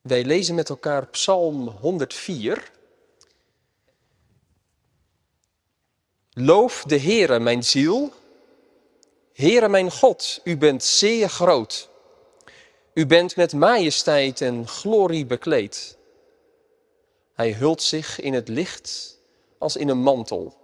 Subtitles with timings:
[0.00, 2.70] Wij lezen met elkaar Psalm 104.
[6.32, 8.12] Loof de Heere, mijn ziel.
[9.32, 11.88] Heere, mijn God, u bent zeer groot.
[12.94, 15.96] U bent met majesteit en glorie bekleed.
[17.34, 19.18] Hij hult zich in het licht
[19.58, 20.54] als in een mantel.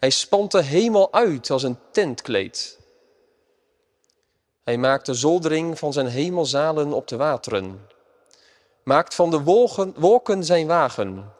[0.00, 2.78] Hij spant de hemel uit als een tentkleed.
[4.62, 7.92] Hij maakt de zoldering van zijn hemelzalen op de wateren.
[8.84, 11.32] Maakt van de wolken, wolken zijn wagen.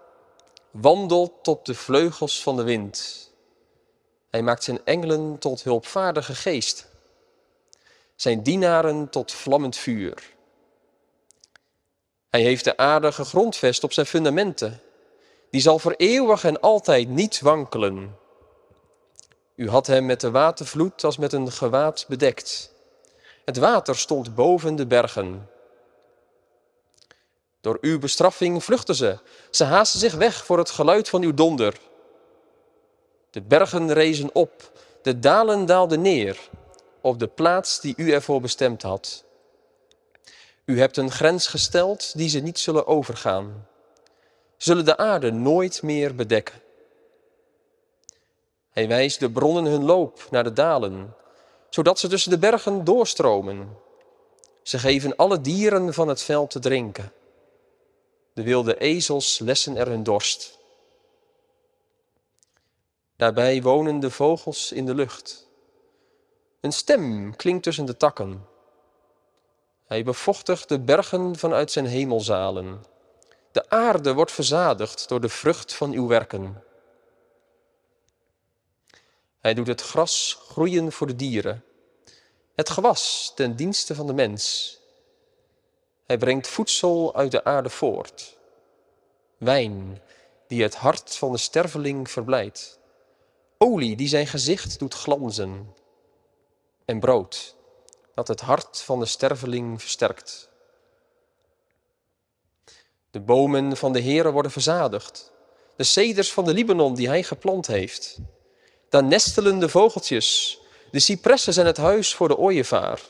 [0.71, 3.31] Wandelt op de vleugels van de wind.
[4.31, 6.89] Hij maakt zijn engelen tot hulpvaardige geest.
[8.17, 10.33] Zijn dienaren tot vlammend vuur.
[12.29, 14.81] Hij heeft de aarde gegrondvest op zijn fundamenten.
[15.51, 18.17] Die zal voor eeuwig en altijd niet wankelen.
[19.55, 22.73] U had hem met de watervloed als met een gewaad bedekt.
[23.45, 25.49] Het water stond boven de bergen.
[27.65, 29.19] Door uw bestraffing vluchten ze.
[29.51, 31.81] Ze haasten zich weg voor het geluid van uw donder.
[33.31, 36.49] De bergen rezen op, de dalen daalden neer
[37.01, 39.25] op de plaats die u ervoor bestemd had.
[40.65, 43.67] U hebt een grens gesteld die ze niet zullen overgaan.
[44.57, 46.61] Zullen de aarde nooit meer bedekken.
[48.71, 51.15] Hij wijst de bronnen hun loop naar de dalen,
[51.71, 53.77] zodat ze tussen de bergen doorstromen.
[54.63, 57.13] Ze geven alle dieren van het veld te drinken.
[58.35, 60.59] De wilde ezels lessen er hun dorst.
[63.17, 65.49] Daarbij wonen de vogels in de lucht.
[66.61, 68.47] Een stem klinkt tussen de takken.
[69.85, 72.85] Hij bevochtigt de bergen vanuit zijn hemelzalen.
[73.53, 76.63] De aarde wordt verzadigd door de vrucht van uw werken.
[79.41, 81.65] Hij doet het gras groeien voor de dieren,
[82.55, 84.79] het gewas ten dienste van de mens.
[86.07, 88.39] Hij brengt voedsel uit de aarde voort,
[89.39, 90.03] wijn
[90.47, 92.79] die het hart van de sterveling verblijdt,
[93.59, 95.75] olie die zijn gezicht doet glanzen.
[96.85, 97.57] En brood
[98.15, 100.51] dat het hart van de sterveling versterkt.
[103.11, 105.33] De bomen van de Heere worden verzadigd,
[105.77, 108.19] de ceders van de Libanon die hij geplant heeft.
[108.89, 110.59] Dan nestelen de vogeltjes,
[110.91, 113.01] de cipressen zijn het huis voor de ooievaar,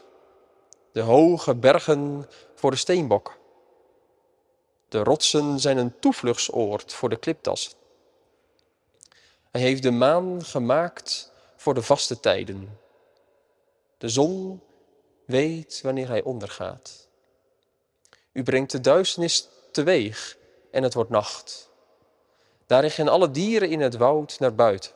[0.92, 3.38] de hoge bergen voor de steenbok.
[4.88, 7.76] De rotsen zijn een toevluchtsoord voor de kliptas.
[9.50, 12.78] Hij heeft de maan gemaakt voor de vaste tijden.
[13.98, 14.60] De zon
[15.24, 17.08] weet wanneer hij ondergaat.
[18.32, 20.36] U brengt de duisternis teweeg
[20.70, 21.70] en het wordt nacht.
[22.66, 24.90] Daarin gaan alle dieren in het woud naar buiten.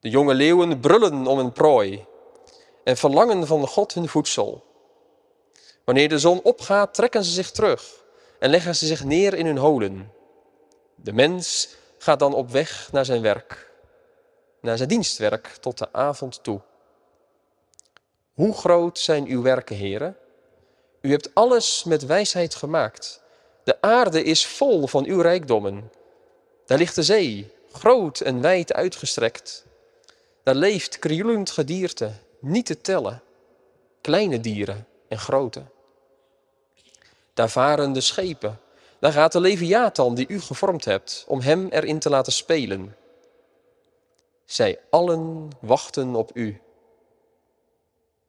[0.00, 2.06] De jonge leeuwen brullen om een prooi
[2.84, 4.71] en verlangen van God hun voedsel.
[5.84, 8.04] Wanneer de zon opgaat, trekken ze zich terug
[8.38, 10.12] en leggen ze zich neer in hun holen.
[10.94, 13.70] De mens gaat dan op weg naar zijn werk,
[14.60, 16.60] naar zijn dienstwerk tot de avond toe.
[18.32, 20.16] Hoe groot zijn uw werken, heren?
[21.00, 23.22] U hebt alles met wijsheid gemaakt.
[23.64, 25.90] De aarde is vol van uw rijkdommen.
[26.66, 29.66] Daar ligt de zee, groot en wijd uitgestrekt.
[30.42, 33.22] Daar leeft krioelend gedierte, niet te tellen,
[34.00, 35.62] kleine dieren en grote.
[37.34, 38.60] Daar varen de schepen,
[38.98, 42.96] daar gaat de Leviathan die u gevormd hebt, om hem erin te laten spelen.
[44.44, 46.60] Zij allen wachten op u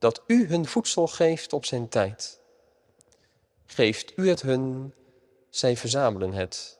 [0.03, 2.39] dat u hun voedsel geeft op zijn tijd.
[3.65, 4.93] Geeft u het hun,
[5.49, 6.79] zij verzamelen het.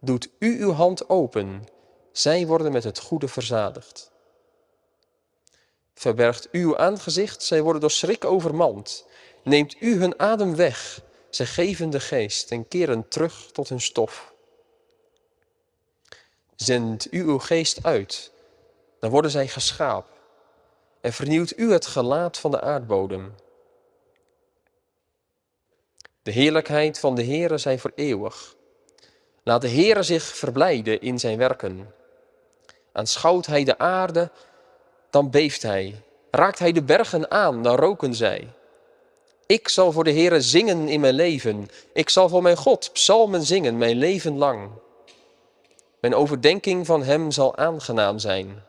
[0.00, 1.64] Doet u uw hand open,
[2.12, 4.10] zij worden met het goede verzadigd.
[5.94, 9.06] Verbergt u uw aangezicht, zij worden door schrik overmand.
[9.42, 11.00] Neemt u hun adem weg,
[11.30, 14.32] zij geven de geest en keren terug tot hun stof.
[16.56, 18.32] Zendt u uw geest uit,
[19.00, 20.16] dan worden zij geschapen
[21.00, 23.34] en vernieuwt u het gelaat van de aardbodem.
[26.22, 28.56] De heerlijkheid van de Heere zij voor eeuwig.
[29.42, 31.94] Laat de Heere zich verblijden in zijn werken.
[32.92, 34.30] Aanschouwt hij de aarde,
[35.10, 36.02] dan beeft hij.
[36.30, 38.52] Raakt hij de bergen aan, dan roken zij.
[39.48, 41.68] Ik zal voor de Heere zingen in mijn leven.
[41.92, 44.70] Ik zal voor mijn God psalmen zingen mijn leven lang.
[46.00, 48.64] Mijn overdenking van hem zal aangenaam zijn.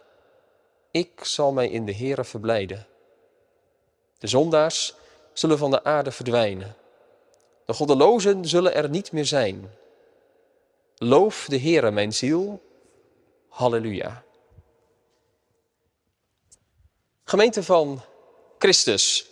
[0.91, 2.87] Ik zal mij in de Heere verblijden.
[4.17, 4.95] De zondaars
[5.33, 6.75] zullen van de aarde verdwijnen.
[7.65, 9.71] De goddelozen zullen er niet meer zijn.
[10.95, 12.61] Loof de Heere, mijn ziel.
[13.47, 14.23] Halleluja.
[17.23, 18.01] Gemeente van
[18.57, 19.28] Christus.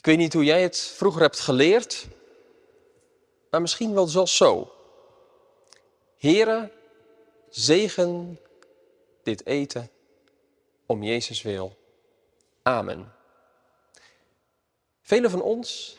[0.00, 2.06] Ik weet niet hoe jij het vroeger hebt geleerd,
[3.50, 4.72] maar misschien wel zoals zo.
[6.16, 6.72] Here,
[7.48, 8.40] zegen
[9.22, 9.90] dit eten
[10.86, 11.76] om Jezus wil.
[12.62, 13.12] Amen.
[15.02, 15.96] Velen van ons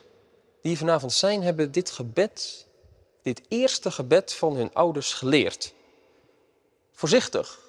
[0.61, 2.67] die hier vanavond zijn, hebben dit gebed,
[3.21, 5.73] dit eerste gebed van hun ouders geleerd.
[6.91, 7.59] Voorzichtig,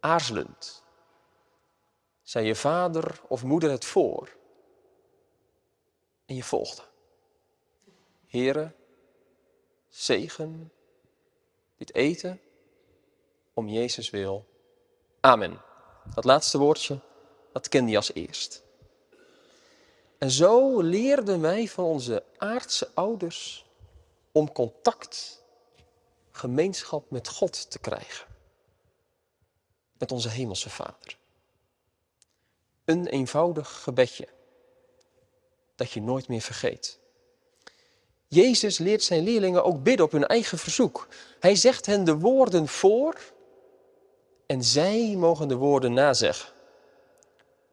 [0.00, 0.82] aarzelend.
[2.22, 4.42] Zei je vader of moeder het voor?
[6.26, 6.82] En je volgde.
[8.26, 8.72] Here,
[9.88, 10.72] zegen
[11.76, 12.40] dit eten
[13.54, 14.46] om Jezus wil.
[15.20, 15.60] Amen.
[16.14, 17.00] Dat laatste woordje,
[17.52, 18.62] dat kende je als eerst.
[20.18, 23.66] En zo leerden wij van onze aardse ouders
[24.32, 25.42] om contact,
[26.30, 28.26] gemeenschap met God te krijgen.
[29.98, 31.18] Met onze hemelse Vader.
[32.84, 34.28] Een eenvoudig gebedje
[35.76, 36.98] dat je nooit meer vergeet.
[38.28, 41.08] Jezus leert zijn leerlingen ook bidden op hun eigen verzoek.
[41.40, 43.18] Hij zegt hen de woorden voor
[44.46, 46.52] en zij mogen de woorden nazeggen.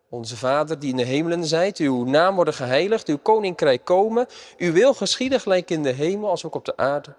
[0.10, 4.28] Onze Vader die in de hemelen zijt, uw naam worden geheiligd, uw koninkrijk komen,
[4.58, 7.16] uw wil geschieden gelijk in de hemel als ook op de aarde.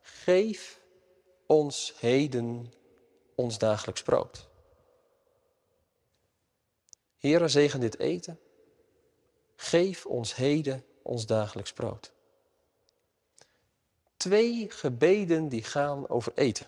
[0.00, 0.80] Geef
[1.46, 2.72] ons heden
[3.34, 4.48] ons dagelijks brood.
[7.18, 8.38] Heere, zegen dit eten.
[9.56, 12.12] Geef ons heden ons dagelijks brood.
[14.16, 16.66] Twee gebeden die gaan over eten.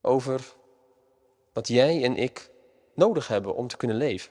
[0.00, 0.54] Over
[1.52, 2.50] wat jij en ik
[2.94, 4.30] nodig hebben om te kunnen leven.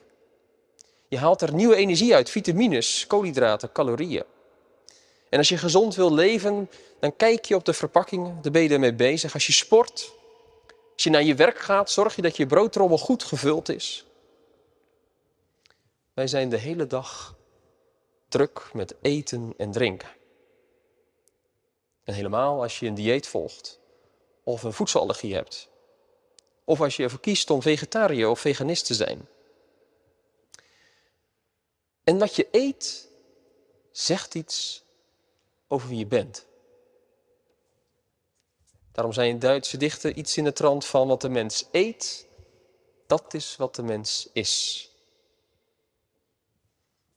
[1.08, 4.24] Je haalt er nieuwe energie uit, vitamines, koolhydraten, calorieën.
[5.28, 6.70] En als je gezond wil leven,
[7.00, 9.34] dan kijk je op de verpakkingen, daar ben je ermee bezig.
[9.34, 10.12] Als je sport,
[10.94, 14.07] als je naar je werk gaat, zorg je dat je broodtrommel goed gevuld is.
[16.18, 17.36] Wij zijn de hele dag
[18.28, 20.08] druk met eten en drinken.
[22.04, 23.80] En helemaal als je een dieet volgt
[24.42, 25.68] of een voedselallergie hebt.
[26.64, 29.28] Of als je ervoor kiest om vegetariër of veganist te zijn.
[32.04, 33.08] En wat je eet
[33.90, 34.84] zegt iets
[35.68, 36.46] over wie je bent.
[38.92, 42.26] Daarom zijn Duitse dichter iets in de trant van wat de mens eet,
[43.06, 44.82] dat is wat de mens is.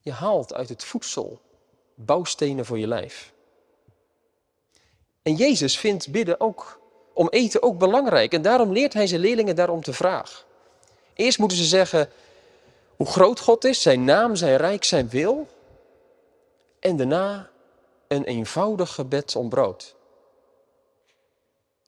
[0.01, 1.41] Je haalt uit het voedsel
[1.95, 3.33] bouwstenen voor je lijf.
[5.21, 6.79] En Jezus vindt bidden ook
[7.13, 8.33] om eten ook belangrijk.
[8.33, 10.45] En daarom leert hij zijn leerlingen daarom te vragen.
[11.13, 12.09] Eerst moeten ze zeggen
[12.95, 15.47] hoe groot God is, zijn naam, zijn rijk, zijn wil.
[16.79, 17.49] En daarna
[18.07, 19.95] een eenvoudig gebed om brood.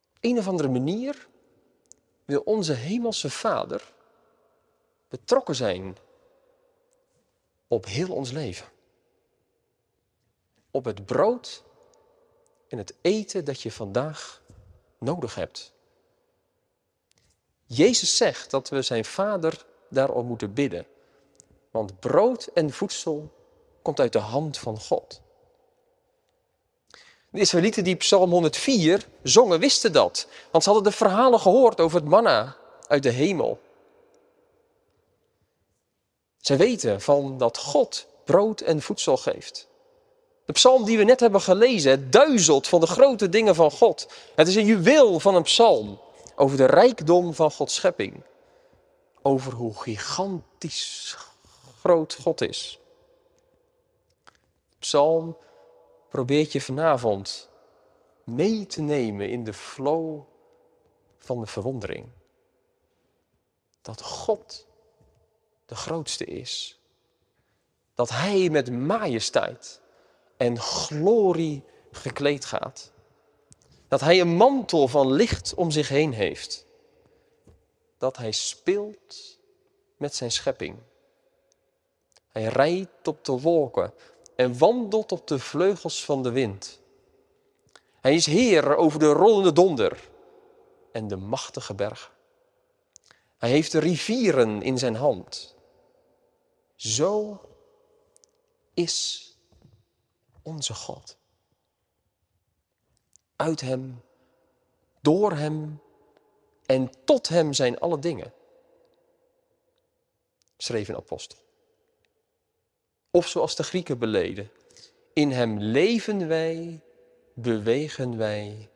[0.09, 1.27] Op een of andere manier
[2.25, 3.93] wil onze hemelse Vader
[5.09, 5.97] betrokken zijn
[7.73, 8.65] op heel ons leven.
[10.71, 11.63] Op het brood
[12.67, 14.41] en het eten dat je vandaag
[14.99, 15.73] nodig hebt.
[17.65, 20.85] Jezus zegt dat we zijn Vader daarom moeten bidden.
[21.71, 23.31] Want brood en voedsel
[23.81, 25.21] komt uit de hand van God.
[27.29, 30.27] De Israëlieten die Psalm 104 zongen wisten dat.
[30.51, 32.55] Want ze hadden de verhalen gehoord over het manna
[32.87, 33.59] uit de hemel.
[36.43, 39.67] Zij weten van dat God brood en voedsel geeft.
[40.45, 44.07] De psalm die we net hebben gelezen, duizelt van de grote dingen van God.
[44.35, 45.99] Het is een juweel van een psalm
[46.35, 48.23] over de rijkdom van Gods schepping.
[49.21, 51.17] Over hoe gigantisch
[51.79, 52.79] groot God is.
[54.69, 55.37] De psalm
[56.09, 57.49] probeert je vanavond
[58.23, 60.21] mee te nemen in de flow
[61.17, 62.07] van de verwondering.
[63.81, 64.67] Dat God
[65.73, 66.79] de grootste is.
[67.95, 69.81] Dat Hij met majesteit
[70.37, 72.91] en glorie gekleed gaat.
[73.87, 76.65] Dat Hij een mantel van licht om zich heen heeft.
[77.97, 79.39] Dat Hij speelt
[79.97, 80.77] met zijn schepping.
[82.27, 83.93] Hij rijdt op de wolken
[84.35, 86.79] en wandelt op de vleugels van de wind.
[88.01, 90.09] Hij is Heer over de rollende donder
[90.91, 92.11] en de machtige bergen.
[93.37, 95.52] Hij heeft de rivieren in zijn hand.
[96.83, 97.41] Zo
[98.73, 99.27] is
[100.41, 101.17] onze God.
[103.35, 104.01] Uit Hem,
[105.01, 105.81] door Hem
[106.65, 108.33] en tot Hem zijn alle dingen.
[110.57, 111.37] Schreef een apostel.
[113.11, 114.51] Of zoals de Grieken beleden,
[115.13, 116.83] in Hem leven wij,
[117.33, 118.69] bewegen wij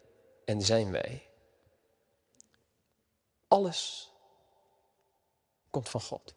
[0.45, 1.29] en zijn wij.
[3.47, 4.11] Alles
[5.69, 6.36] komt van God.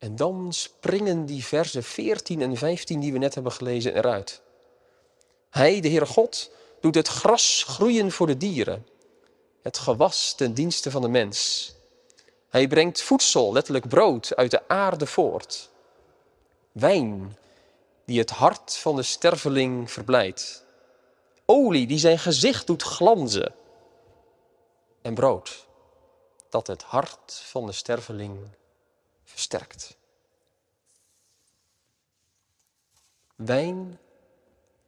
[0.00, 4.42] En dan springen die versen 14 en 15 die we net hebben gelezen eruit.
[5.50, 8.86] Hij, de Heere God, doet het gras groeien voor de dieren,
[9.62, 11.72] het gewas ten dienste van de mens.
[12.48, 15.70] Hij brengt voedsel, letterlijk brood, uit de aarde voort.
[16.72, 17.36] Wijn,
[18.04, 20.64] die het hart van de sterveling verblijdt.
[21.44, 23.54] Olie, die zijn gezicht doet glanzen.
[25.02, 25.66] En brood,
[26.48, 28.38] dat het hart van de sterveling
[29.30, 29.96] versterkt.
[33.36, 33.98] Wijn,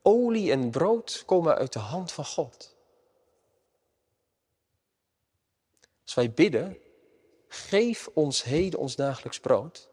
[0.03, 2.75] olie en brood komen uit de hand van God.
[6.03, 6.79] Als wij bidden,
[7.49, 9.89] geef ons heden ons dagelijks brood.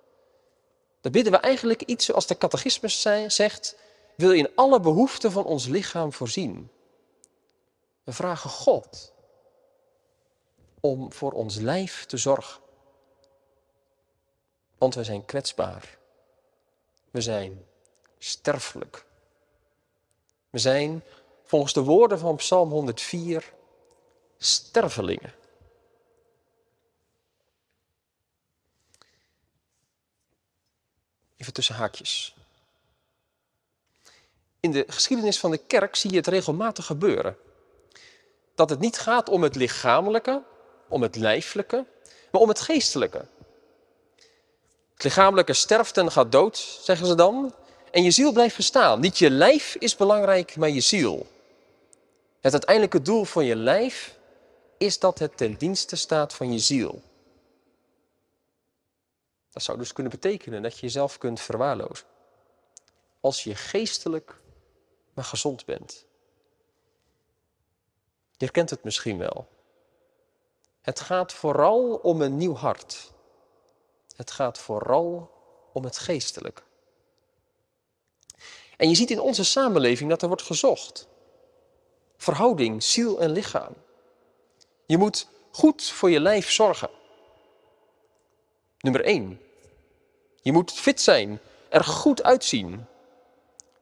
[1.02, 3.78] Dan bidden we eigenlijk iets zoals de catechismus zegt,
[4.16, 6.72] wil in alle behoeften van ons lichaam voorzien.
[8.04, 9.14] We vragen God
[10.80, 12.62] om voor ons lijf te zorgen.
[14.80, 15.98] Want we zijn kwetsbaar.
[17.12, 17.66] We zijn
[18.18, 19.06] sterfelijk.
[20.50, 21.04] We zijn,
[21.44, 23.54] volgens de woorden van Psalm 104,
[24.38, 25.34] stervelingen.
[31.38, 32.36] Even tussen haakjes.
[34.60, 37.38] In de geschiedenis van de kerk zie je het regelmatig gebeuren.
[38.56, 40.44] Dat het niet gaat om het lichamelijke,
[40.88, 41.86] om het lijfelijke,
[42.32, 43.28] maar om het geestelijke.
[45.00, 47.54] Het lichamelijke sterft en gaat dood, zeggen ze dan.
[47.92, 49.00] En je ziel blijft bestaan.
[49.00, 51.28] Niet je lijf is belangrijk, maar je ziel.
[52.40, 54.18] Het uiteindelijke doel van je lijf
[54.78, 57.02] is dat het ten dienste staat van je ziel.
[59.52, 62.06] Dat zou dus kunnen betekenen dat je jezelf kunt verwaarlozen.
[63.20, 64.36] Als je geestelijk
[65.14, 66.06] maar gezond bent.
[68.32, 69.48] Je herkent het misschien wel.
[70.82, 73.12] Het gaat vooral om een nieuw hart.
[74.20, 75.32] Het gaat vooral
[75.74, 76.62] om het geestelijke.
[78.78, 81.08] En je ziet in onze samenleving dat er wordt gezocht.
[82.18, 83.74] Verhouding, ziel en lichaam.
[84.86, 86.90] Je moet goed voor je lijf zorgen.
[88.80, 89.42] Nummer 1.
[90.42, 92.86] Je moet fit zijn, er goed uitzien.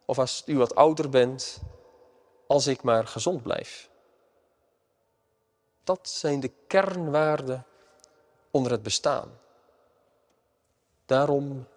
[0.05, 1.59] Of als u wat ouder bent,
[2.47, 3.89] als ik maar gezond blijf.
[5.83, 7.65] Dat zijn de kernwaarden
[8.51, 9.45] onder het bestaan.
[11.07, 11.67] Daarom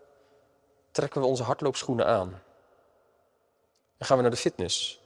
[0.90, 2.42] trekken we onze hardloopschoenen aan.
[3.96, 5.00] En gaan we naar de fitness.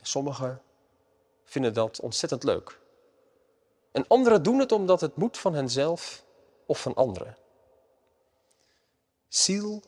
[0.00, 0.62] Sommigen
[1.44, 2.78] vinden dat ontzettend leuk.
[3.92, 6.24] En anderen doen het omdat het moet van henzelf
[6.66, 7.36] of van anderen.
[9.28, 9.82] Ziel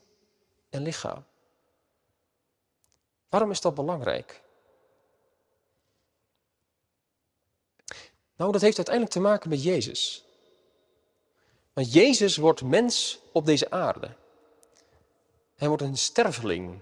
[0.71, 1.25] en lichaam.
[3.29, 4.43] Waarom is dat belangrijk?
[8.37, 10.25] Nou, dat heeft uiteindelijk te maken met Jezus.
[11.75, 14.11] Want Jezus wordt mens op deze aarde.
[15.57, 16.81] Hij wordt een sterveling,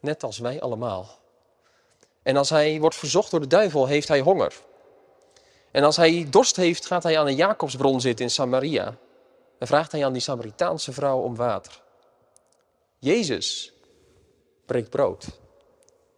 [0.00, 1.18] net als wij allemaal.
[2.22, 4.60] En als hij wordt verzocht door de duivel, heeft hij honger.
[5.70, 8.96] En als hij dorst heeft, gaat hij aan een Jacobsbron zitten in Samaria.
[9.58, 11.82] En vraagt hij aan die Samaritaanse vrouw om water.
[12.98, 13.72] Jezus
[14.66, 15.26] breekt brood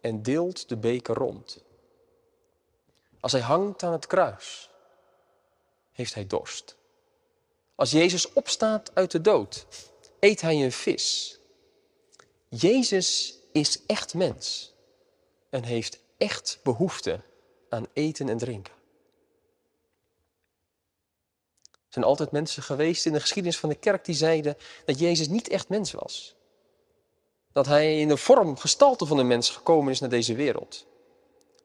[0.01, 1.63] en deelt de beker rond.
[3.19, 4.69] Als hij hangt aan het kruis,
[5.91, 6.75] heeft hij dorst.
[7.75, 9.65] Als Jezus opstaat uit de dood,
[10.19, 11.39] eet hij een vis.
[12.49, 14.73] Jezus is echt mens
[15.49, 17.21] en heeft echt behoefte
[17.69, 18.73] aan eten en drinken.
[21.71, 25.27] Er zijn altijd mensen geweest in de geschiedenis van de kerk die zeiden dat Jezus
[25.27, 26.35] niet echt mens was.
[27.51, 30.85] Dat hij in de vorm, gestalte van een mens gekomen is naar deze wereld.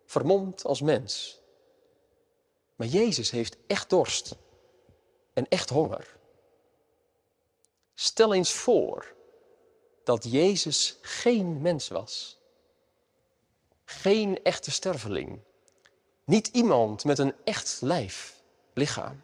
[0.07, 1.39] Vermomd als mens.
[2.77, 4.37] Maar Jezus heeft echt dorst
[5.41, 6.17] en echt honger.
[7.95, 9.15] Stel eens voor
[10.05, 12.39] dat Jezus geen mens was.
[13.85, 15.41] Geen echte sterveling.
[16.25, 18.43] Niet iemand met een echt lijf,
[18.73, 19.23] lichaam.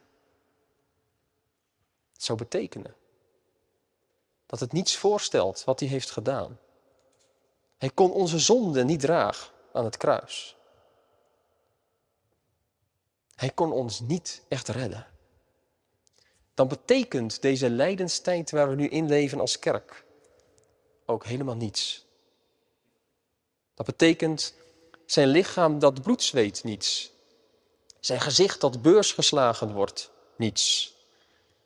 [2.13, 2.95] Het zou betekenen
[4.47, 6.59] dat het niets voorstelt wat hij heeft gedaan.
[7.79, 10.57] Hij kon onze zonde niet dragen aan het kruis.
[13.35, 15.16] Hij kon ons niet echt redden.
[16.57, 20.05] Dan betekent deze lijdenstijd waar we nu in leven als kerk
[21.05, 22.05] ook helemaal niets.
[23.75, 24.55] Dat betekent
[25.07, 27.11] zijn lichaam dat bloed zweet niets.
[28.01, 30.95] Zijn gezicht dat beursgeslagen wordt niets.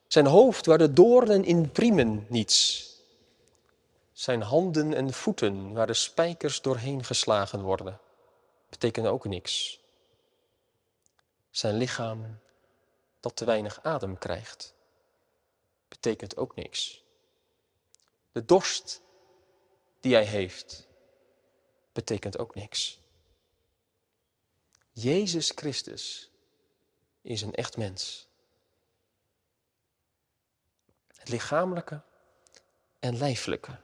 [0.07, 2.89] Zijn hoofd waar de doornen in priemen niets.
[4.13, 8.01] Zijn handen en voeten waar de spijkers doorheen geslagen worden
[8.69, 9.81] betekent ook niks.
[11.51, 12.39] Zijn lichaam
[13.21, 14.79] dat te weinig adem krijgt
[15.91, 17.05] betekent ook niks.
[18.33, 19.01] De dorst
[20.01, 20.89] die hij heeft,
[21.93, 23.01] betekent ook niks.
[24.93, 26.31] Jezus Christus
[27.23, 28.29] is een echt mens.
[31.17, 32.01] Het lichamelijke
[32.99, 33.79] en lijfelijke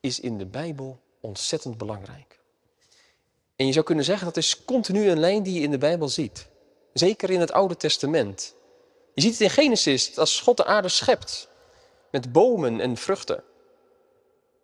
[0.00, 2.40] is in de Bijbel ontzettend belangrijk.
[3.56, 6.08] En je zou kunnen zeggen dat is continu een lijn die je in de Bijbel
[6.08, 6.48] ziet.
[6.92, 8.54] Zeker in het Oude Testament.
[9.16, 11.48] Je ziet het in Genesis, als God de aarde schept.
[12.10, 13.44] Met bomen en vruchten.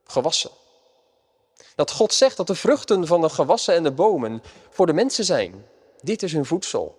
[0.04, 0.50] Gewassen.
[1.74, 5.24] Dat God zegt dat de vruchten van de gewassen en de bomen voor de mensen
[5.24, 5.66] zijn.
[6.00, 6.98] Dit is hun voedsel.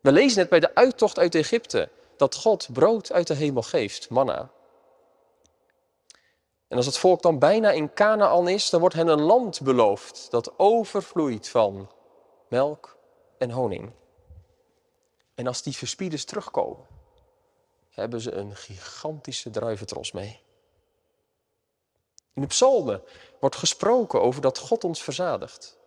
[0.00, 1.88] We lezen het bij de uittocht uit Egypte.
[2.16, 4.50] Dat God brood uit de hemel geeft, manna.
[6.68, 10.26] En als het volk dan bijna in Canaan is, dan wordt hen een land beloofd
[10.30, 11.90] dat overvloeit van
[12.48, 12.96] melk
[13.38, 13.92] en honing.
[15.38, 16.86] En als die verspieders terugkomen,
[17.90, 20.40] hebben ze een gigantische druiventros mee.
[22.32, 23.02] In de psalmen
[23.40, 25.78] wordt gesproken over dat God ons verzadigt.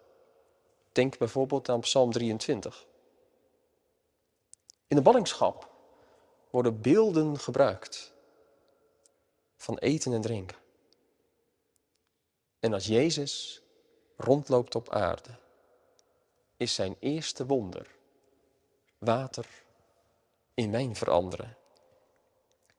[0.92, 2.86] Denk bijvoorbeeld aan Psalm 23.
[4.88, 5.70] In de ballingschap
[6.50, 8.14] worden beelden gebruikt
[9.58, 10.58] van eten en drinken.
[12.60, 13.62] En als Jezus
[14.18, 15.38] rondloopt op aarde,
[16.58, 18.00] is zijn eerste wonder
[19.02, 19.46] water
[20.54, 21.58] in wijn veranderen.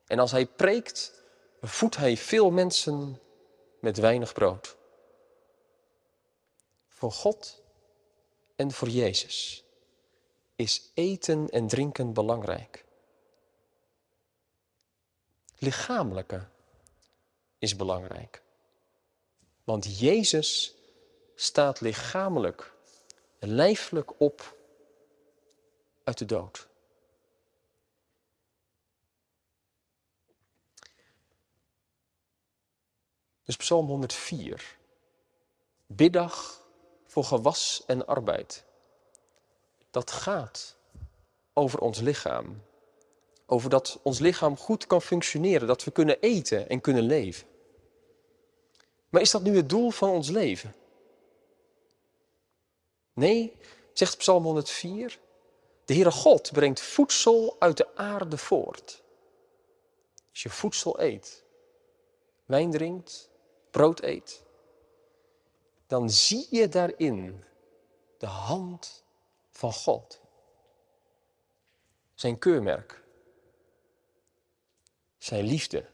[0.05, 1.23] En als hij preekt,
[1.61, 3.19] voedt hij veel mensen
[3.79, 4.75] met weinig brood.
[6.87, 7.61] Voor God
[8.55, 9.63] en voor Jezus
[10.55, 12.85] is eten en drinken belangrijk.
[15.57, 16.47] Lichamelijke
[17.57, 18.41] is belangrijk.
[19.63, 20.75] Want Jezus
[21.35, 22.73] staat lichamelijk,
[23.39, 24.61] lijfelijk op
[26.03, 26.67] uit de dood.
[33.43, 34.77] Dus Psalm 104.
[35.85, 36.61] Biddag
[37.05, 38.63] voor gewas en arbeid.
[39.91, 40.75] Dat gaat
[41.53, 42.61] over ons lichaam.
[43.45, 47.47] Over dat ons lichaam goed kan functioneren, dat we kunnen eten en kunnen leven.
[49.09, 50.75] Maar is dat nu het doel van ons leven?
[53.13, 53.55] Nee,
[53.93, 55.19] zegt Psalm 104,
[55.85, 59.01] de Heere God brengt voedsel uit de aarde voort.
[60.29, 61.43] Als je voedsel eet,
[62.45, 63.29] wijn drinkt,
[63.71, 64.43] brood eet,
[65.87, 67.43] dan zie je daarin
[68.17, 69.03] de hand
[69.49, 70.21] van God.
[72.13, 73.03] Zijn keurmerk,
[75.17, 75.85] zijn liefde,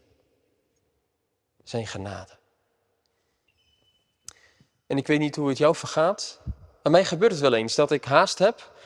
[1.64, 2.38] zijn genade.
[4.88, 6.42] En ik weet niet hoe het jou vergaat.
[6.84, 8.79] Aan mij gebeurt het wel eens dat ik haast heb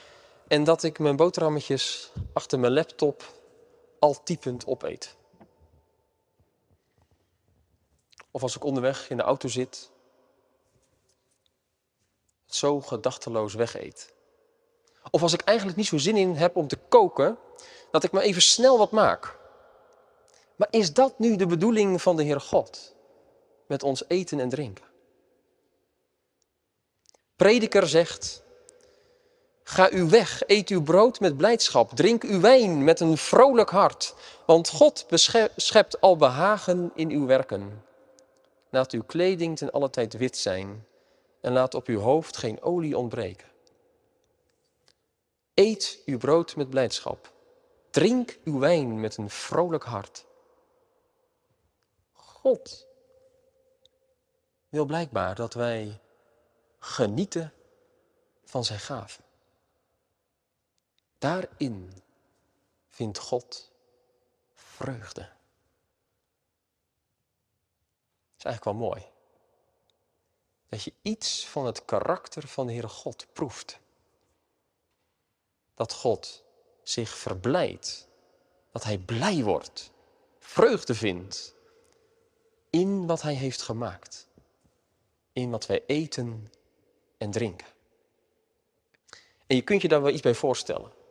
[0.54, 3.24] en dat ik mijn boterhammetjes achter mijn laptop
[4.00, 5.16] al typend opeet.
[8.32, 9.90] Of als ik onderweg in de auto zit,
[12.46, 14.14] zo gedachteloos wegeet.
[15.12, 17.38] Of als ik eigenlijk niet zo zin in heb om te koken,
[17.92, 19.38] dat ik maar even snel wat maak.
[20.56, 22.96] Maar is dat nu de bedoeling van de Heer God
[23.68, 24.86] met ons eten en drinken?
[27.36, 28.43] Prediker zegt,
[29.64, 34.16] ga uw weg, eet uw brood met blijdschap, drink uw wijn met een vrolijk hart,
[34.46, 35.06] want God
[35.56, 37.84] schept al behagen in uw werken.
[38.70, 40.86] Laat uw kleding ten alle tijd wit zijn
[41.42, 43.48] en laat op uw hoofd geen olie ontbreken.
[45.54, 47.32] Eet uw brood met blijdschap,
[47.90, 50.26] drink uw wijn met een vrolijk hart.
[52.14, 52.88] God
[54.70, 56.00] wil blijkbaar dat wij
[56.80, 57.54] genieten
[58.44, 59.23] van zijn gaven.
[61.24, 61.94] Daarin
[62.90, 63.72] vindt God
[64.54, 65.22] vreugde.
[65.22, 65.32] Dat
[68.38, 69.06] is eigenlijk wel mooi.
[70.70, 73.80] Dat je iets van het karakter van de Heere God proeft.
[75.74, 76.44] Dat God
[76.82, 78.08] zich verblijdt.
[78.72, 79.92] Dat hij blij wordt.
[80.40, 81.56] Vreugde vindt.
[82.70, 84.28] In wat hij heeft gemaakt.
[85.34, 86.52] In wat wij eten
[87.18, 87.68] en drinken.
[89.48, 91.02] En je kunt je daar wel iets bij voorstellen.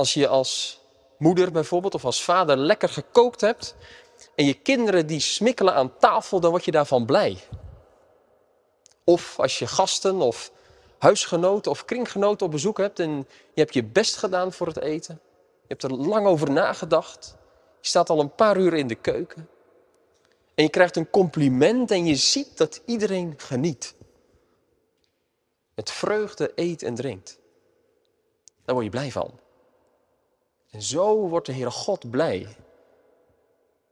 [0.00, 0.80] Als je als
[1.18, 3.74] moeder bijvoorbeeld of als vader lekker gekookt hebt
[4.34, 7.38] en je kinderen die smikkelen aan tafel, dan word je daarvan blij.
[9.04, 10.52] Of als je gasten of
[10.98, 13.10] huisgenoten of kringgenoten op bezoek hebt en
[13.54, 15.20] je hebt je best gedaan voor het eten.
[15.60, 17.36] Je hebt er lang over nagedacht.
[17.80, 19.48] Je staat al een paar uur in de keuken.
[20.54, 23.94] En je krijgt een compliment en je ziet dat iedereen geniet
[25.74, 27.38] met vreugde eet en drinkt.
[28.64, 29.48] Daar word je blij van.
[30.70, 32.56] En zo wordt de Heere God blij.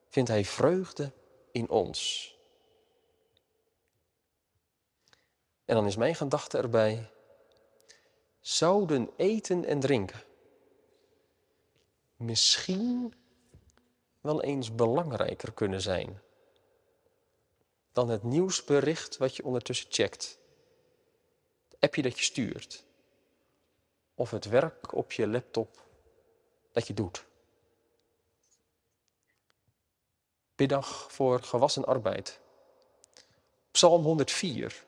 [0.09, 1.13] Vindt Hij vreugde
[1.53, 2.33] in ons.
[5.65, 7.11] En dan is mijn gedachte erbij,
[8.41, 10.23] zouden eten en drinken
[12.17, 13.15] misschien
[14.21, 16.21] wel eens belangrijker kunnen zijn
[17.93, 20.39] dan het nieuwsbericht wat je ondertussen checkt.
[21.69, 22.85] Het appje dat je stuurt.
[24.15, 25.87] Of het werk op je laptop
[26.79, 27.25] dat je doet.
[30.57, 32.41] Biddag voor gewassen arbeid.
[33.71, 34.85] Psalm 104.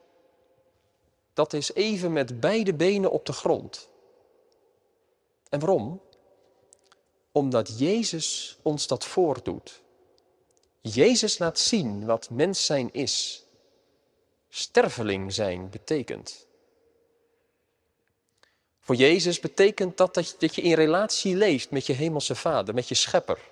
[1.32, 3.88] Dat is even met beide benen op de grond.
[5.48, 6.00] En waarom?
[7.32, 9.82] Omdat Jezus ons dat voordoet.
[10.80, 13.44] Jezus laat zien wat mens zijn is.
[14.48, 16.46] Sterveling zijn betekent.
[18.90, 22.94] Voor Jezus betekent dat dat je in relatie leeft met je hemelse Vader, met je
[22.94, 23.50] Schepper.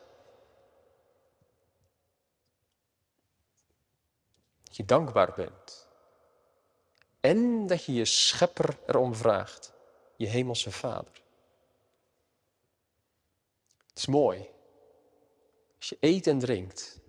[4.62, 5.86] Dat je dankbaar bent.
[7.20, 9.72] En dat je je Schepper erom vraagt,
[10.16, 11.22] je hemelse Vader.
[13.88, 14.48] Het is mooi.
[15.76, 17.00] Als je eet en drinkt.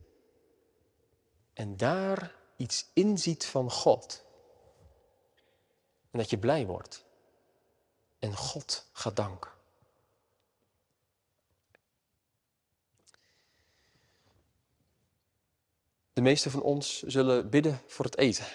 [1.53, 4.23] En daar iets inziet van God.
[6.11, 7.07] En dat je blij wordt.
[8.19, 9.51] En God gaat danken.
[16.13, 18.45] De meesten van ons zullen bidden voor het eten.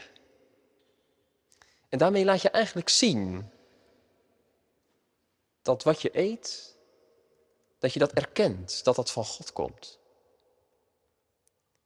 [1.88, 3.50] En daarmee laat je eigenlijk zien
[5.62, 6.76] dat wat je eet,
[7.78, 9.98] dat je dat erkent, dat dat van God komt.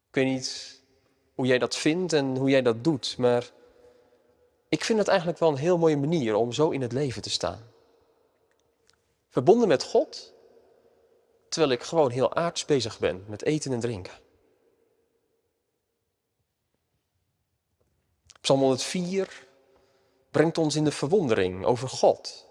[0.08, 0.82] Ik weet niet
[1.34, 3.50] hoe jij dat vindt en hoe jij dat doet, maar
[4.68, 7.30] ik vind het eigenlijk wel een heel mooie manier om zo in het leven te
[7.30, 7.72] staan.
[9.28, 10.32] Verbonden met God,
[11.48, 14.12] terwijl ik gewoon heel aards bezig ben met eten en drinken.
[18.40, 19.46] Psalm 104
[20.30, 22.46] brengt ons in de verwondering over God.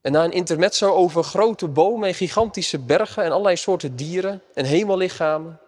[0.00, 4.64] En na een intermezzo over grote bomen en gigantische bergen en allerlei soorten dieren en
[4.64, 5.60] hemellichamen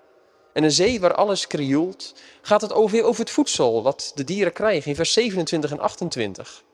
[0.52, 4.52] en een zee waar alles krioelt, gaat het over, over het voedsel wat de dieren
[4.52, 6.64] krijgen in vers 27 en 28.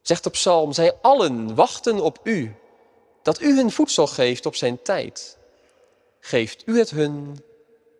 [0.00, 2.54] Zegt de psalm, zij allen wachten op u,
[3.22, 5.38] dat u hun voedsel geeft op zijn tijd.
[6.20, 7.44] Geeft u het hun,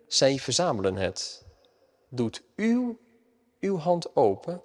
[0.06, 1.44] zij verzamelen het.
[2.08, 2.98] Doet uw,
[3.60, 4.62] uw hand open,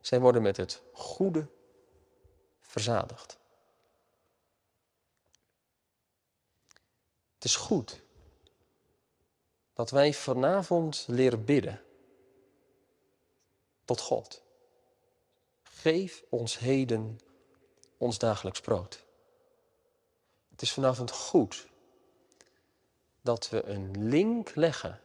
[0.00, 1.46] zij worden met het goede
[2.60, 3.38] verzadigd.
[7.34, 8.03] Het is goed
[9.74, 11.82] dat wij vanavond leren bidden
[13.84, 14.42] tot God.
[15.62, 17.20] Geef ons heden
[17.96, 19.04] ons dagelijks brood.
[20.50, 21.66] Het is vanavond goed
[23.20, 25.00] dat we een link leggen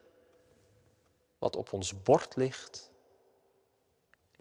[1.38, 2.92] wat op ons bord ligt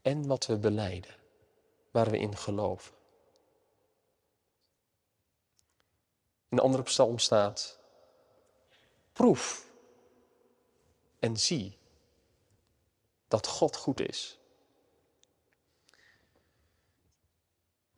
[0.03, 1.15] en wat we beleiden,
[1.91, 2.95] waar we in geloven.
[6.49, 7.79] In de andere psalm staat,
[9.13, 9.68] proef
[11.19, 11.79] en zie
[13.29, 14.39] dat God goed is.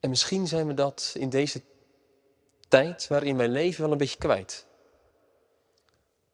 [0.01, 1.63] En misschien zijn we dat in deze
[2.69, 4.67] tijd waarin mijn leven wel een beetje kwijt.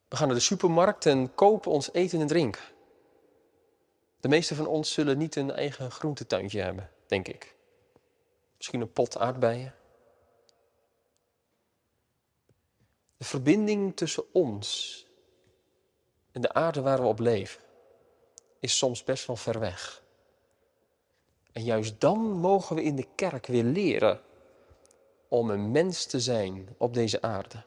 [0.09, 2.62] We gaan naar de supermarkt en kopen ons eten en drinken.
[4.20, 7.55] De meeste van ons zullen niet een eigen groentetuintje hebben, denk ik.
[8.57, 9.75] Misschien een pot aardbeien.
[13.16, 15.06] De verbinding tussen ons
[16.37, 17.61] en de aarde waar we op leven
[18.61, 20.03] is soms best wel ver weg.
[21.53, 24.20] En juist dan mogen we in de kerk weer leren
[25.29, 27.64] om een mens te zijn op deze aarde.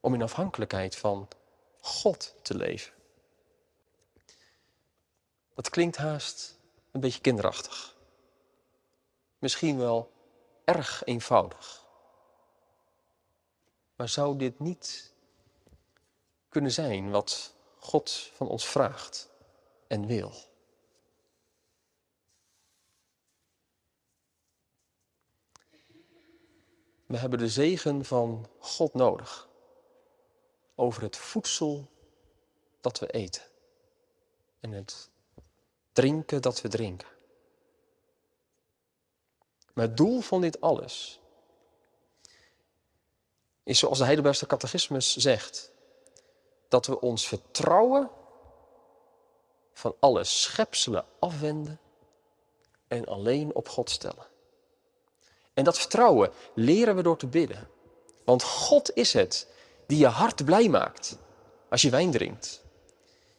[0.00, 1.28] Om in afhankelijkheid van
[1.80, 2.92] God te leven.
[5.54, 6.58] Dat klinkt haast
[6.90, 7.96] een beetje kinderachtig.
[9.38, 10.12] Misschien wel
[10.64, 11.84] erg eenvoudig.
[13.96, 15.11] Maar zou dit niet
[16.52, 19.28] kunnen zijn wat God van ons vraagt
[19.86, 20.32] en wil?
[27.06, 29.48] We hebben de zegen van God nodig
[30.74, 31.90] over het voedsel
[32.80, 33.42] dat we eten
[34.60, 35.10] en het
[35.92, 37.08] drinken dat we drinken.
[39.72, 41.20] Maar het doel van dit alles
[43.62, 45.71] is zoals de Heidelbergse catechismus zegt,
[46.72, 48.10] dat we ons vertrouwen
[49.72, 51.80] van alle schepselen afwenden
[52.88, 54.26] en alleen op God stellen.
[55.54, 57.68] En dat vertrouwen leren we door te bidden.
[58.24, 59.48] Want God is het
[59.86, 61.18] die je hart blij maakt
[61.68, 62.62] als je wijn drinkt.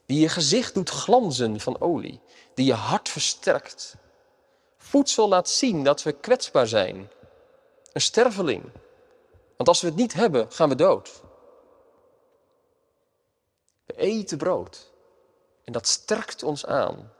[0.05, 2.21] Die je gezicht doet glanzen van olie.
[2.53, 3.95] Die je hart versterkt.
[4.77, 7.09] Voedsel laat zien dat we kwetsbaar zijn.
[7.93, 8.63] Een sterveling.
[9.57, 11.21] Want als we het niet hebben, gaan we dood.
[13.95, 14.91] Eten brood.
[15.63, 17.11] En dat sterkt ons aan.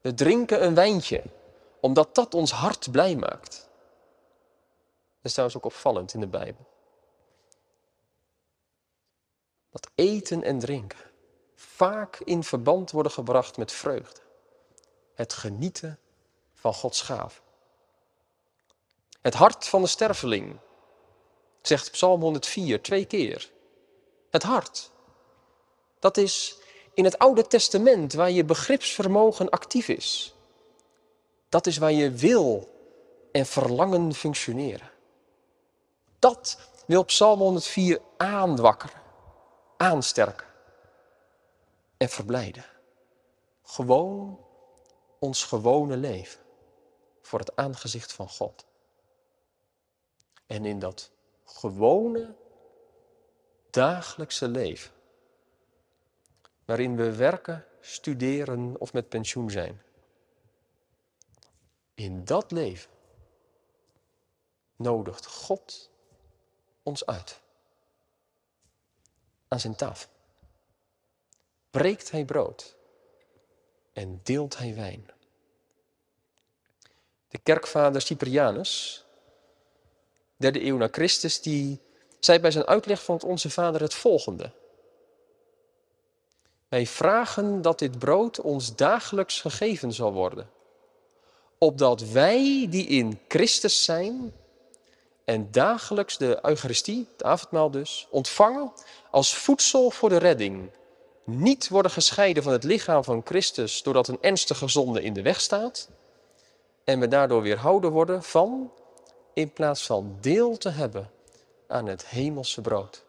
[0.00, 1.22] We drinken een wijntje,
[1.80, 3.68] omdat dat ons hart blij maakt.
[5.16, 6.66] Dat is trouwens ook opvallend in de Bijbel.
[9.70, 10.98] Dat eten en drinken
[11.54, 14.20] vaak in verband worden gebracht met vreugde.
[15.14, 15.98] Het genieten
[16.54, 17.42] van Gods gaaf.
[19.20, 20.58] Het hart van de sterveling,
[21.62, 23.50] zegt Psalm 104 twee keer.
[24.30, 24.90] Het hart.
[26.06, 26.58] Dat is
[26.94, 30.34] in het Oude Testament waar je begripsvermogen actief is.
[31.48, 32.74] Dat is waar je wil
[33.32, 34.90] en verlangen functioneren.
[36.18, 39.00] Dat wil Psalm 104 aanwakkeren,
[39.76, 40.46] aansterken
[41.96, 42.64] en verblijden.
[43.62, 44.38] Gewoon
[45.18, 46.40] ons gewone leven
[47.22, 48.64] voor het aangezicht van God.
[50.46, 51.10] En in dat
[51.44, 52.34] gewone
[53.70, 54.94] dagelijkse leven,
[56.66, 59.82] waarin we werken, studeren of met pensioen zijn.
[61.94, 62.90] In dat leven
[64.76, 65.90] nodigt God
[66.82, 67.40] ons uit.
[69.48, 70.10] Aan zijn tafel.
[71.70, 72.76] Breekt hij brood
[73.92, 75.10] en deelt hij wijn.
[77.28, 79.04] De kerkvader Cyprianus,
[80.36, 81.80] derde eeuw na Christus, die
[82.20, 84.52] zei bij zijn uitleg van het Onze Vader het volgende.
[86.76, 90.50] Wij vragen dat dit brood ons dagelijks gegeven zal worden,
[91.58, 94.32] opdat wij die in Christus zijn
[95.24, 98.72] en dagelijks de Eucharistie, het avondmaal dus, ontvangen
[99.10, 100.70] als voedsel voor de redding,
[101.24, 105.40] niet worden gescheiden van het lichaam van Christus doordat een ernstige zonde in de weg
[105.40, 105.88] staat
[106.84, 108.72] en we daardoor weerhouden worden van,
[109.34, 111.10] in plaats van deel te hebben
[111.68, 113.04] aan het hemelse brood.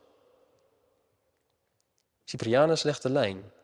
[2.24, 3.56] Cyprianus legt de lijn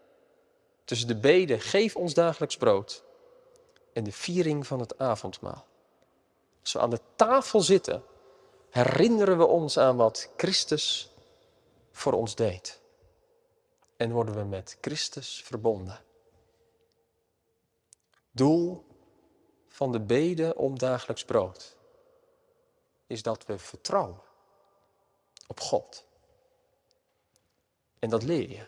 [0.86, 3.04] tussen de bede geef ons dagelijks brood
[3.94, 5.66] en de viering van het avondmaal.
[6.62, 8.04] Als we aan de tafel zitten,
[8.70, 11.12] herinneren we ons aan wat Christus
[11.92, 12.82] voor ons deed.
[13.98, 16.04] En worden we met Christus verbonden.
[18.32, 18.86] Doel
[19.68, 21.76] van de bede om dagelijks brood
[23.08, 24.22] is dat we vertrouwen
[25.48, 26.06] op God.
[28.00, 28.66] En dat leer je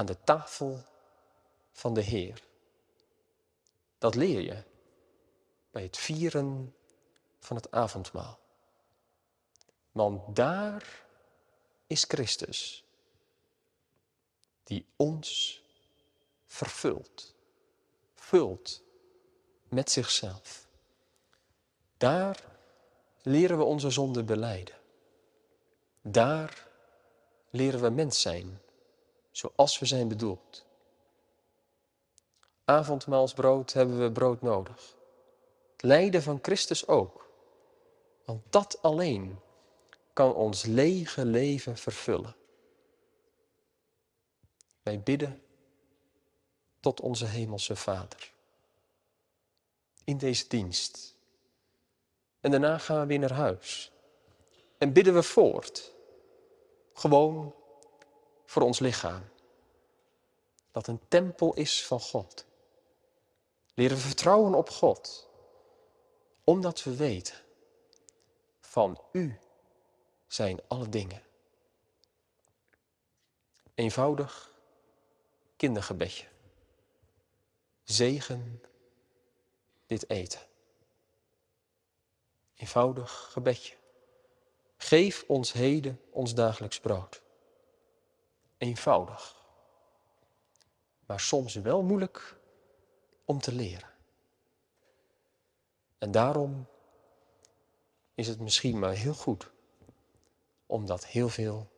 [0.00, 0.82] aan de tafel
[1.72, 2.42] van de Heer.
[3.98, 4.62] Dat leer je
[5.70, 6.74] bij het vieren
[7.38, 8.38] van het avondmaal.
[9.92, 11.04] Want daar
[11.86, 12.84] is Christus,
[14.64, 15.62] die ons
[16.46, 17.34] vervult,
[18.14, 18.82] vult
[19.68, 20.66] met zichzelf.
[21.96, 22.44] Daar
[23.22, 24.78] leren we onze zonde beleiden.
[26.02, 26.68] Daar
[27.50, 28.60] leren we mens zijn,
[29.30, 30.64] zoals we zijn bedoeld.
[32.64, 34.96] Avondmaalsbrood hebben we brood nodig.
[35.72, 37.28] Het lijden van Christus ook.
[38.24, 39.38] Want dat alleen
[40.12, 42.36] kan ons lege leven vervullen.
[44.82, 45.42] Wij bidden
[46.80, 48.32] tot onze Hemelse Vader.
[50.04, 51.14] In deze dienst.
[52.40, 53.92] En daarna gaan we weer naar huis.
[54.78, 55.92] En bidden we voort.
[56.92, 57.54] Gewoon
[58.50, 59.28] voor ons lichaam.
[60.70, 62.46] Dat een tempel is van God.
[63.74, 65.28] Leren we vertrouwen op God.
[66.44, 67.34] Omdat we weten,
[68.60, 69.38] van U
[70.26, 71.22] zijn alle dingen.
[73.74, 74.52] Eenvoudig
[75.56, 76.26] kindergebedje.
[77.84, 78.62] Zegen
[79.86, 80.40] dit eten.
[82.54, 83.76] Eenvoudig gebedje.
[84.76, 87.22] Geef ons heden ons dagelijks brood.
[88.60, 89.36] Eenvoudig.
[91.06, 92.36] Maar soms wel moeilijk
[93.24, 93.88] om te leren.
[95.98, 96.66] En daarom
[98.14, 99.50] is het misschien maar heel goed
[100.66, 101.70] om dat heel veel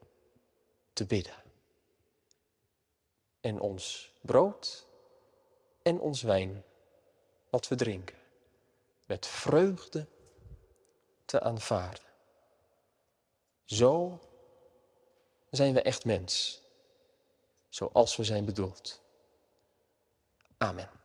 [0.93, 1.43] te bidden.
[3.41, 4.87] En ons brood
[5.83, 6.65] en ons wijn,
[7.51, 8.17] wat we drinken,
[9.07, 10.07] met vreugde
[11.25, 12.11] te aanvaarden.
[13.65, 14.21] Zo
[15.51, 16.62] zijn we echt mens,
[17.75, 19.03] zoals we zijn bedoeld.
[20.59, 21.02] Amen.